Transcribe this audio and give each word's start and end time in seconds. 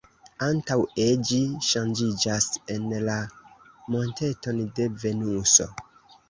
Antaŭe 0.43 1.03
ĝi 1.31 1.37
ŝanĝiĝas 1.67 2.47
en 2.77 2.87
la 3.11 3.19
monteton 3.97 4.65
de 4.81 4.89
Venuso. 5.05 5.69